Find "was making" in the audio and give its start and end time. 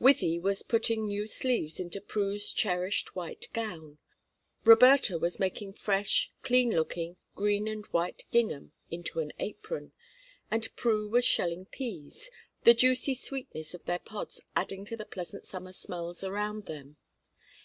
5.18-5.72